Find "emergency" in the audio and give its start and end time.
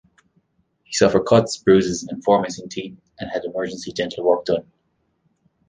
3.45-3.91